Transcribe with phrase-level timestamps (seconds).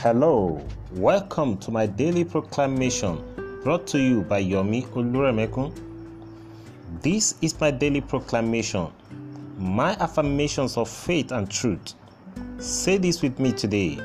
[0.00, 3.18] Hello, welcome to my daily proclamation
[3.64, 5.72] brought to you by Yomi Oluremekun.
[7.00, 8.88] This is my daily proclamation,
[9.56, 11.94] my affirmations of faith and truth.
[12.58, 13.98] Say this with me today.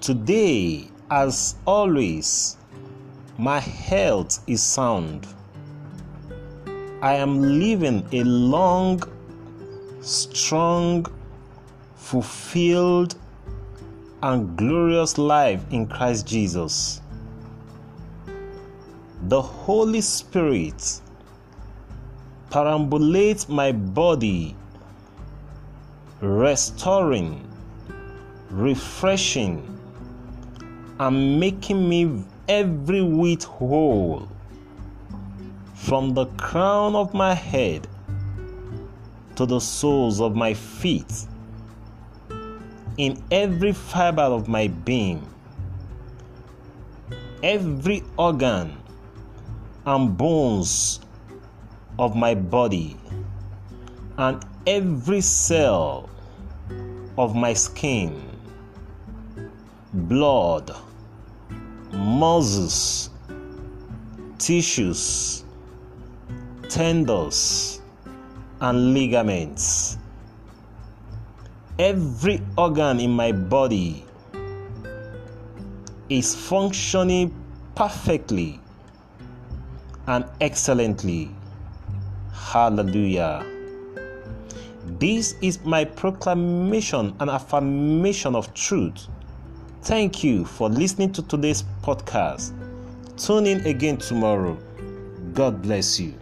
[0.00, 2.56] Today, as always,
[3.36, 5.26] my health is sound.
[7.02, 9.02] I am living a long,
[10.02, 11.04] strong,
[11.96, 13.16] fulfilled,
[14.22, 17.00] and glorious life in Christ Jesus.
[19.28, 21.00] The Holy Spirit
[22.50, 24.56] perambulates my body,
[26.20, 27.46] restoring,
[28.50, 29.78] refreshing,
[30.98, 34.28] and making me every whit whole
[35.74, 37.86] from the crown of my head
[39.36, 41.26] to the soles of my feet
[42.98, 45.24] in every fiber of my being,
[47.44, 48.76] every organ
[49.86, 50.98] and bones
[51.96, 52.96] of my body,
[54.18, 56.10] and every cell
[57.16, 58.20] of my skin,
[59.94, 60.74] blood,
[61.92, 63.10] muscles,
[64.38, 65.44] tissues,
[66.68, 67.80] tendons,
[68.60, 69.98] and ligaments
[71.78, 74.04] every organ in my body
[76.08, 77.32] is functioning
[77.76, 78.60] perfectly
[80.08, 81.30] and excellently.
[82.32, 83.46] Hallelujah.
[84.98, 89.06] This is my proclamation and affirmation of truth.
[89.82, 92.52] Thank you for listening to today's podcast.
[93.16, 94.58] Tune in again tomorrow.
[95.34, 96.14] God bless you.